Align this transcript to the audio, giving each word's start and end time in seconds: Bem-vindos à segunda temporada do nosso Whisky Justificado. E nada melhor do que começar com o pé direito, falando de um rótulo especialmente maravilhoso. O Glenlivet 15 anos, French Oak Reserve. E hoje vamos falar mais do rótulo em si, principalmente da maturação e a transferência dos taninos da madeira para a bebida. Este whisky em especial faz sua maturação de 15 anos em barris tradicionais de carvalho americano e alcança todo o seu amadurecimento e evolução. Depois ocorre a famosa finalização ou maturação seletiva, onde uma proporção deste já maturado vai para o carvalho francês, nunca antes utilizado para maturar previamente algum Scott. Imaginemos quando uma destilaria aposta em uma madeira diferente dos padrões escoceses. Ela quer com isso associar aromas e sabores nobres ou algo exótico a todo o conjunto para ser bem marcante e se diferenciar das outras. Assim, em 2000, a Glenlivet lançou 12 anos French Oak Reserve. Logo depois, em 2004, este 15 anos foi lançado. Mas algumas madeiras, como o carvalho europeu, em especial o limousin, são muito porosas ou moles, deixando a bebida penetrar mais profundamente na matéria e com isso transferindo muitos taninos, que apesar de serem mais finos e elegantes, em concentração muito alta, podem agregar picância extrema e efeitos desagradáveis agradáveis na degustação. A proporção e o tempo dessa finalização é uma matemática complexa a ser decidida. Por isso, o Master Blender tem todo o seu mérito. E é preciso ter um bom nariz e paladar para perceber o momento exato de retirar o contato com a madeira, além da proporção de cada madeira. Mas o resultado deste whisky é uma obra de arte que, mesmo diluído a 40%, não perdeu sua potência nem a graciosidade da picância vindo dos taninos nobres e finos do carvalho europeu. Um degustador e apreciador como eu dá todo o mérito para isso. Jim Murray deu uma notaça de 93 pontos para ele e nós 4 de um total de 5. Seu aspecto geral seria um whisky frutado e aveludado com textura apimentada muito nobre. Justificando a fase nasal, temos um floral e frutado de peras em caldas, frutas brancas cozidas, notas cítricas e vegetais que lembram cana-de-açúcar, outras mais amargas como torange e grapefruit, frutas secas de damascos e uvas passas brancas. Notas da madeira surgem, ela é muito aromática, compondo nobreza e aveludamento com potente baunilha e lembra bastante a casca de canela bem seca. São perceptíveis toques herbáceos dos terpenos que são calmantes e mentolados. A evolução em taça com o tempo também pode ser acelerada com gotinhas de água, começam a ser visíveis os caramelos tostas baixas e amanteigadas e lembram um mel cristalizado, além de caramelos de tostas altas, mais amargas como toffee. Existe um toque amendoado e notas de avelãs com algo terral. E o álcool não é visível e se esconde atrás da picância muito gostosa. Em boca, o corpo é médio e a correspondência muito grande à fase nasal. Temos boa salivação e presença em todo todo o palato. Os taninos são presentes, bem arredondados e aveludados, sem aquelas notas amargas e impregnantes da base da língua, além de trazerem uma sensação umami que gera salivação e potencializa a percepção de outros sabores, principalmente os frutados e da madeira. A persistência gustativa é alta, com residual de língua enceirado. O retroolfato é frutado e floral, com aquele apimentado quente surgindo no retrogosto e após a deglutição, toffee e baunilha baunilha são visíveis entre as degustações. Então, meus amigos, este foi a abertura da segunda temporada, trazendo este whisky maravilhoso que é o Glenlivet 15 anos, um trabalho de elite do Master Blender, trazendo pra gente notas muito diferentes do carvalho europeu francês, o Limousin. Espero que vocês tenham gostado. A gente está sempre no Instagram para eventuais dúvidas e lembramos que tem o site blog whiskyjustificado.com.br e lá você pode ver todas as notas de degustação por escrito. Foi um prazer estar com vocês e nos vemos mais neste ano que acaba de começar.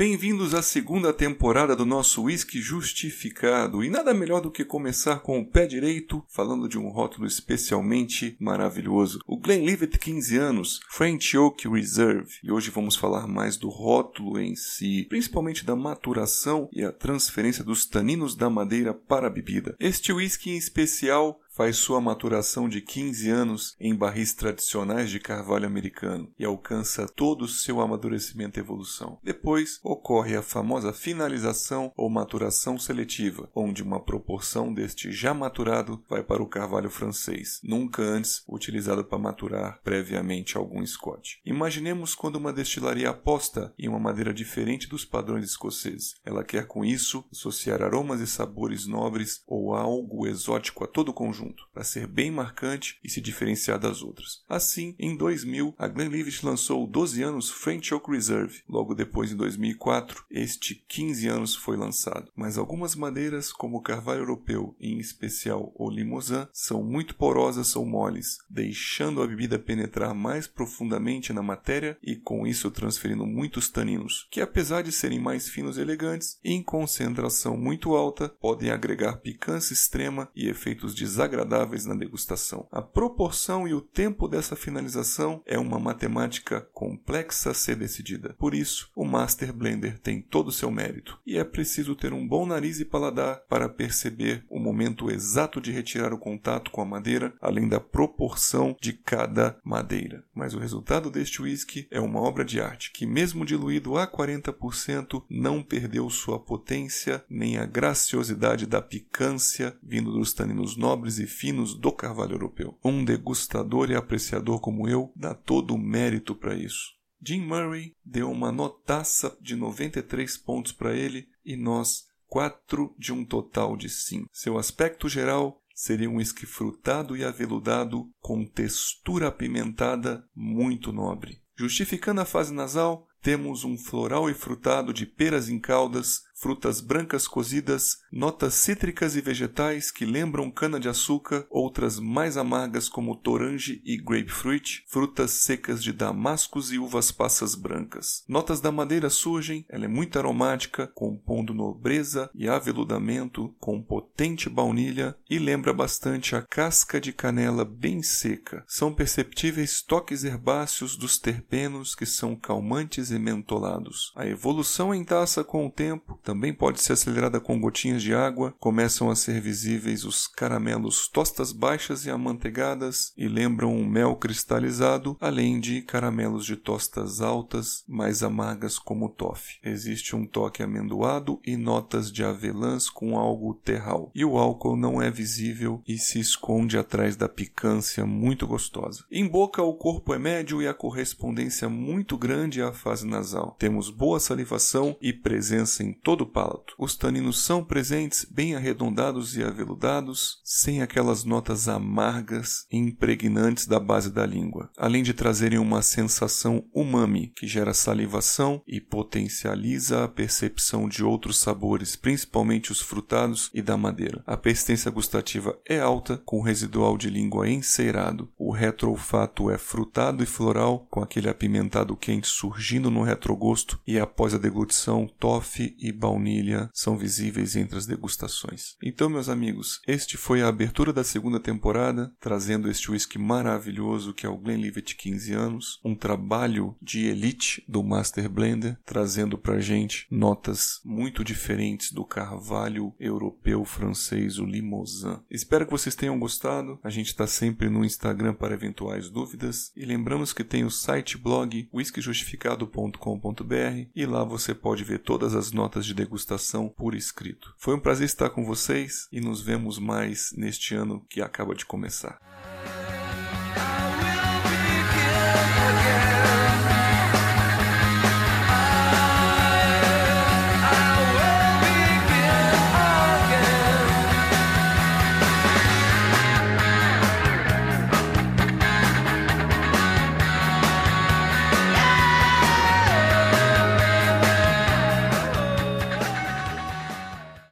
Bem-vindos 0.00 0.54
à 0.54 0.62
segunda 0.62 1.12
temporada 1.12 1.76
do 1.76 1.84
nosso 1.84 2.22
Whisky 2.22 2.58
Justificado. 2.58 3.84
E 3.84 3.90
nada 3.90 4.14
melhor 4.14 4.40
do 4.40 4.50
que 4.50 4.64
começar 4.64 5.18
com 5.18 5.38
o 5.38 5.44
pé 5.44 5.66
direito, 5.66 6.24
falando 6.26 6.66
de 6.66 6.78
um 6.78 6.88
rótulo 6.88 7.26
especialmente 7.26 8.34
maravilhoso. 8.40 9.20
O 9.26 9.36
Glenlivet 9.36 9.98
15 9.98 10.38
anos, 10.38 10.80
French 10.88 11.36
Oak 11.36 11.68
Reserve. 11.68 12.32
E 12.42 12.50
hoje 12.50 12.70
vamos 12.70 12.96
falar 12.96 13.26
mais 13.26 13.58
do 13.58 13.68
rótulo 13.68 14.40
em 14.40 14.56
si, 14.56 15.04
principalmente 15.06 15.66
da 15.66 15.76
maturação 15.76 16.66
e 16.72 16.82
a 16.82 16.90
transferência 16.90 17.62
dos 17.62 17.84
taninos 17.84 18.34
da 18.34 18.48
madeira 18.48 18.94
para 18.94 19.26
a 19.26 19.30
bebida. 19.30 19.76
Este 19.78 20.14
whisky 20.14 20.48
em 20.48 20.56
especial 20.56 21.38
faz 21.60 21.76
sua 21.76 22.00
maturação 22.00 22.70
de 22.70 22.80
15 22.80 23.28
anos 23.28 23.76
em 23.78 23.94
barris 23.94 24.32
tradicionais 24.32 25.10
de 25.10 25.20
carvalho 25.20 25.66
americano 25.66 26.32
e 26.38 26.44
alcança 26.46 27.06
todo 27.06 27.42
o 27.42 27.48
seu 27.48 27.82
amadurecimento 27.82 28.58
e 28.58 28.62
evolução. 28.62 29.18
Depois 29.22 29.78
ocorre 29.82 30.34
a 30.34 30.42
famosa 30.42 30.90
finalização 30.90 31.92
ou 31.94 32.08
maturação 32.08 32.78
seletiva, 32.78 33.46
onde 33.54 33.82
uma 33.82 34.00
proporção 34.00 34.72
deste 34.72 35.12
já 35.12 35.34
maturado 35.34 36.02
vai 36.08 36.22
para 36.22 36.42
o 36.42 36.48
carvalho 36.48 36.88
francês, 36.88 37.60
nunca 37.62 38.00
antes 38.00 38.42
utilizado 38.48 39.04
para 39.04 39.18
maturar 39.18 39.82
previamente 39.84 40.56
algum 40.56 40.82
Scott. 40.86 41.42
Imaginemos 41.44 42.14
quando 42.14 42.36
uma 42.36 42.54
destilaria 42.54 43.10
aposta 43.10 43.74
em 43.78 43.86
uma 43.86 44.00
madeira 44.00 44.32
diferente 44.32 44.88
dos 44.88 45.04
padrões 45.04 45.44
escoceses. 45.44 46.14
Ela 46.24 46.42
quer 46.42 46.66
com 46.66 46.82
isso 46.82 47.22
associar 47.30 47.82
aromas 47.82 48.22
e 48.22 48.26
sabores 48.26 48.86
nobres 48.86 49.42
ou 49.46 49.74
algo 49.74 50.26
exótico 50.26 50.84
a 50.84 50.86
todo 50.86 51.10
o 51.10 51.12
conjunto 51.12 51.49
para 51.72 51.84
ser 51.84 52.06
bem 52.06 52.30
marcante 52.30 52.98
e 53.02 53.08
se 53.08 53.20
diferenciar 53.20 53.78
das 53.78 54.02
outras. 54.02 54.42
Assim, 54.48 54.94
em 54.98 55.16
2000, 55.16 55.74
a 55.78 55.88
Glenlivet 55.88 56.44
lançou 56.44 56.86
12 56.86 57.22
anos 57.22 57.50
French 57.50 57.92
Oak 57.94 58.10
Reserve. 58.10 58.62
Logo 58.68 58.94
depois, 58.94 59.32
em 59.32 59.36
2004, 59.36 60.24
este 60.30 60.74
15 60.88 61.28
anos 61.28 61.54
foi 61.54 61.76
lançado. 61.76 62.30
Mas 62.36 62.58
algumas 62.58 62.94
madeiras, 62.94 63.52
como 63.52 63.78
o 63.78 63.82
carvalho 63.82 64.20
europeu, 64.20 64.74
em 64.80 64.98
especial 64.98 65.72
o 65.74 65.90
limousin, 65.90 66.46
são 66.52 66.82
muito 66.82 67.14
porosas 67.14 67.74
ou 67.76 67.84
moles, 67.84 68.38
deixando 68.48 69.22
a 69.22 69.26
bebida 69.26 69.58
penetrar 69.58 70.14
mais 70.14 70.46
profundamente 70.46 71.32
na 71.32 71.42
matéria 71.42 71.98
e 72.02 72.16
com 72.16 72.46
isso 72.46 72.70
transferindo 72.70 73.26
muitos 73.26 73.68
taninos, 73.68 74.28
que 74.30 74.40
apesar 74.40 74.82
de 74.82 74.92
serem 74.92 75.18
mais 75.18 75.48
finos 75.48 75.78
e 75.78 75.80
elegantes, 75.80 76.38
em 76.44 76.62
concentração 76.62 77.56
muito 77.56 77.94
alta, 77.94 78.28
podem 78.28 78.70
agregar 78.70 79.18
picância 79.18 79.72
extrema 79.72 80.30
e 80.34 80.48
efeitos 80.48 80.94
desagradáveis 80.94 81.39
agradáveis 81.40 81.86
na 81.86 81.94
degustação. 81.94 82.66
A 82.70 82.82
proporção 82.82 83.66
e 83.66 83.72
o 83.72 83.80
tempo 83.80 84.28
dessa 84.28 84.54
finalização 84.54 85.42
é 85.46 85.58
uma 85.58 85.78
matemática 85.78 86.60
complexa 86.72 87.50
a 87.50 87.54
ser 87.54 87.76
decidida. 87.76 88.34
Por 88.38 88.54
isso, 88.54 88.90
o 88.94 89.04
Master 89.04 89.52
Blender 89.52 89.98
tem 89.98 90.20
todo 90.20 90.48
o 90.48 90.52
seu 90.52 90.70
mérito. 90.70 91.18
E 91.26 91.38
é 91.38 91.44
preciso 91.44 91.94
ter 91.94 92.12
um 92.12 92.26
bom 92.26 92.46
nariz 92.46 92.80
e 92.80 92.84
paladar 92.84 93.42
para 93.48 93.68
perceber 93.68 94.44
o 94.48 94.58
momento 94.58 95.10
exato 95.10 95.60
de 95.60 95.72
retirar 95.72 96.12
o 96.12 96.18
contato 96.18 96.70
com 96.70 96.82
a 96.82 96.86
madeira, 96.86 97.32
além 97.40 97.68
da 97.68 97.80
proporção 97.80 98.76
de 98.80 98.92
cada 98.92 99.58
madeira. 99.64 100.24
Mas 100.34 100.54
o 100.54 100.58
resultado 100.58 101.10
deste 101.10 101.42
whisky 101.42 101.86
é 101.90 102.00
uma 102.00 102.20
obra 102.20 102.44
de 102.44 102.60
arte 102.60 102.92
que, 102.92 103.06
mesmo 103.06 103.44
diluído 103.44 103.96
a 103.96 104.06
40%, 104.06 105.22
não 105.28 105.62
perdeu 105.62 106.08
sua 106.10 106.38
potência 106.38 107.24
nem 107.28 107.56
a 107.56 107.64
graciosidade 107.64 108.66
da 108.66 108.82
picância 108.82 109.76
vindo 109.82 110.12
dos 110.12 110.32
taninos 110.32 110.76
nobres 110.76 111.18
e 111.20 111.26
finos 111.26 111.74
do 111.74 111.92
carvalho 111.92 112.34
europeu. 112.34 112.78
Um 112.84 113.04
degustador 113.04 113.90
e 113.90 113.94
apreciador 113.94 114.60
como 114.60 114.88
eu 114.88 115.12
dá 115.14 115.34
todo 115.34 115.74
o 115.74 115.78
mérito 115.78 116.34
para 116.34 116.56
isso. 116.56 116.98
Jim 117.22 117.42
Murray 117.42 117.94
deu 118.04 118.30
uma 118.30 118.50
notaça 118.50 119.36
de 119.40 119.54
93 119.54 120.38
pontos 120.38 120.72
para 120.72 120.94
ele 120.94 121.28
e 121.44 121.54
nós 121.54 122.06
4 122.28 122.94
de 122.98 123.12
um 123.12 123.24
total 123.24 123.76
de 123.76 123.88
5. 123.88 124.26
Seu 124.32 124.56
aspecto 124.56 125.08
geral 125.08 125.60
seria 125.74 126.08
um 126.08 126.16
whisky 126.16 126.46
frutado 126.46 127.16
e 127.16 127.24
aveludado 127.24 128.10
com 128.20 128.46
textura 128.46 129.28
apimentada 129.28 130.24
muito 130.34 130.92
nobre. 130.92 131.42
Justificando 131.56 132.20
a 132.20 132.24
fase 132.24 132.54
nasal, 132.54 133.06
temos 133.20 133.64
um 133.64 133.76
floral 133.76 134.30
e 134.30 134.34
frutado 134.34 134.94
de 134.94 135.04
peras 135.04 135.48
em 135.48 135.58
caldas, 135.58 136.22
frutas 136.40 136.80
brancas 136.80 137.28
cozidas, 137.28 137.98
notas 138.10 138.54
cítricas 138.54 139.14
e 139.14 139.20
vegetais 139.20 139.90
que 139.90 140.06
lembram 140.06 140.50
cana-de-açúcar, 140.50 141.46
outras 141.50 142.00
mais 142.00 142.38
amargas 142.38 142.88
como 142.88 143.14
torange 143.14 143.82
e 143.84 143.98
grapefruit, 143.98 144.82
frutas 144.88 145.32
secas 145.32 145.82
de 145.82 145.92
damascos 145.92 146.72
e 146.72 146.78
uvas 146.78 147.12
passas 147.12 147.54
brancas. 147.54 148.24
Notas 148.26 148.58
da 148.58 148.72
madeira 148.72 149.10
surgem, 149.10 149.66
ela 149.68 149.84
é 149.84 149.88
muito 149.88 150.18
aromática, 150.18 150.86
compondo 150.86 151.52
nobreza 151.52 152.30
e 152.34 152.48
aveludamento 152.48 153.54
com 153.60 153.82
potente 153.82 154.48
baunilha 154.48 155.14
e 155.28 155.38
lembra 155.38 155.74
bastante 155.74 156.34
a 156.34 156.40
casca 156.40 156.98
de 156.98 157.12
canela 157.12 157.66
bem 157.66 158.02
seca. 158.02 158.64
São 158.66 158.94
perceptíveis 158.94 159.82
toques 159.82 160.24
herbáceos 160.24 160.96
dos 160.96 161.18
terpenos 161.18 161.94
que 161.94 162.06
são 162.06 162.34
calmantes 162.34 163.10
e 163.10 163.18
mentolados. 163.18 164.10
A 164.16 164.26
evolução 164.26 164.94
em 164.94 165.04
taça 165.04 165.44
com 165.44 165.66
o 165.66 165.70
tempo 165.70 166.18
também 166.30 166.54
pode 166.54 166.80
ser 166.80 166.92
acelerada 166.92 167.40
com 167.40 167.58
gotinhas 167.58 168.00
de 168.00 168.14
água, 168.14 168.54
começam 168.60 169.10
a 169.10 169.16
ser 169.16 169.40
visíveis 169.40 170.04
os 170.04 170.28
caramelos 170.28 171.08
tostas 171.08 171.50
baixas 171.50 172.06
e 172.06 172.10
amanteigadas 172.10 173.12
e 173.16 173.26
lembram 173.26 173.74
um 173.74 173.84
mel 173.84 174.14
cristalizado, 174.14 175.16
além 175.20 175.58
de 175.58 175.82
caramelos 175.82 176.46
de 176.46 176.54
tostas 176.54 177.20
altas, 177.20 177.82
mais 177.88 178.22
amargas 178.22 178.78
como 178.78 179.08
toffee. 179.08 179.56
Existe 179.64 180.14
um 180.14 180.24
toque 180.24 180.62
amendoado 180.62 181.40
e 181.44 181.56
notas 181.56 182.12
de 182.12 182.22
avelãs 182.22 182.88
com 182.88 183.18
algo 183.18 183.52
terral. 183.54 184.12
E 184.14 184.24
o 184.24 184.38
álcool 184.38 184.76
não 184.76 185.02
é 185.02 185.10
visível 185.10 185.82
e 185.84 185.98
se 185.98 186.20
esconde 186.20 186.78
atrás 186.78 187.16
da 187.16 187.28
picância 187.28 188.06
muito 188.06 188.46
gostosa. 188.46 189.04
Em 189.10 189.26
boca, 189.26 189.64
o 189.64 189.74
corpo 189.74 190.14
é 190.14 190.18
médio 190.18 190.62
e 190.62 190.68
a 190.68 190.74
correspondência 190.74 191.68
muito 191.68 192.16
grande 192.16 192.62
à 192.62 192.72
fase 192.72 193.04
nasal. 193.04 193.56
Temos 193.58 193.90
boa 193.90 194.20
salivação 194.20 194.96
e 195.02 195.12
presença 195.12 195.82
em 195.82 195.92
todo 195.92 196.19
todo 196.20 196.24
o 196.24 196.26
palato. 196.26 196.74
Os 196.78 196.96
taninos 196.96 197.42
são 197.42 197.64
presentes, 197.64 198.26
bem 198.30 198.54
arredondados 198.54 199.36
e 199.36 199.42
aveludados, 199.42 200.40
sem 200.44 200.82
aquelas 200.82 201.24
notas 201.24 201.68
amargas 201.68 202.66
e 202.70 202.76
impregnantes 202.76 203.66
da 203.66 203.80
base 203.80 204.10
da 204.10 204.26
língua, 204.26 204.70
além 204.76 205.02
de 205.02 205.14
trazerem 205.14 205.58
uma 205.58 205.82
sensação 205.82 206.64
umami 206.74 207.32
que 207.34 207.46
gera 207.46 207.72
salivação 207.72 208.62
e 208.66 208.80
potencializa 208.80 210.04
a 210.04 210.08
percepção 210.08 210.88
de 210.88 211.02
outros 211.02 211.38
sabores, 211.38 211.96
principalmente 211.96 212.72
os 212.72 212.80
frutados 212.80 213.50
e 213.54 213.62
da 213.62 213.76
madeira. 213.76 214.22
A 214.26 214.36
persistência 214.36 214.90
gustativa 214.90 215.58
é 215.66 215.80
alta, 215.80 216.18
com 216.24 216.42
residual 216.42 216.96
de 216.96 217.08
língua 217.08 217.48
enceirado. 217.48 218.28
O 218.38 218.52
retroolfato 218.52 219.50
é 219.50 219.56
frutado 219.58 220.22
e 220.22 220.26
floral, 220.26 220.86
com 220.90 221.02
aquele 221.02 221.28
apimentado 221.28 221.96
quente 221.96 222.28
surgindo 222.28 222.90
no 222.90 223.02
retrogosto 223.02 223.80
e 223.86 223.98
após 223.98 224.34
a 224.34 224.38
deglutição, 224.38 225.08
toffee 225.18 225.76
e 225.78 225.92
baunilha 225.92 226.09
baunilha 226.10 226.68
são 226.74 226.98
visíveis 226.98 227.54
entre 227.54 227.78
as 227.78 227.86
degustações. 227.86 228.76
Então, 228.82 229.08
meus 229.08 229.28
amigos, 229.28 229.80
este 229.86 230.16
foi 230.16 230.42
a 230.42 230.48
abertura 230.48 230.92
da 230.92 231.04
segunda 231.04 231.38
temporada, 231.38 232.12
trazendo 232.18 232.68
este 232.68 232.90
whisky 232.90 233.18
maravilhoso 233.18 234.12
que 234.12 234.26
é 234.26 234.28
o 234.28 234.36
Glenlivet 234.36 234.96
15 234.96 235.32
anos, 235.32 235.80
um 235.84 235.94
trabalho 235.94 236.74
de 236.82 237.06
elite 237.06 237.64
do 237.68 237.82
Master 237.82 238.28
Blender, 238.28 238.76
trazendo 238.84 239.38
pra 239.38 239.60
gente 239.60 240.06
notas 240.10 240.80
muito 240.84 241.22
diferentes 241.22 241.92
do 241.92 242.04
carvalho 242.04 242.92
europeu 242.98 243.64
francês, 243.64 244.38
o 244.38 244.44
Limousin. 244.44 245.20
Espero 245.30 245.64
que 245.64 245.70
vocês 245.70 245.94
tenham 245.94 246.18
gostado. 246.18 246.78
A 246.82 246.90
gente 246.90 247.06
está 247.06 247.26
sempre 247.26 247.68
no 247.68 247.84
Instagram 247.84 248.34
para 248.34 248.54
eventuais 248.54 249.08
dúvidas 249.08 249.70
e 249.76 249.84
lembramos 249.84 250.32
que 250.32 250.42
tem 250.42 250.64
o 250.64 250.70
site 250.70 251.16
blog 251.16 251.68
whiskyjustificado.com.br 251.72 253.88
e 253.94 254.06
lá 254.06 254.24
você 254.24 254.54
pode 254.54 254.82
ver 254.82 254.98
todas 254.98 255.34
as 255.34 255.52
notas 255.52 255.86
de 255.86 255.94
degustação 256.00 256.66
por 256.66 256.94
escrito. 256.94 257.54
Foi 257.58 257.74
um 257.74 257.80
prazer 257.80 258.06
estar 258.06 258.30
com 258.30 258.42
vocês 258.42 259.06
e 259.12 259.20
nos 259.20 259.42
vemos 259.42 259.78
mais 259.78 260.32
neste 260.32 260.74
ano 260.74 261.04
que 261.10 261.20
acaba 261.20 261.54
de 261.54 261.66
começar. 261.66 262.29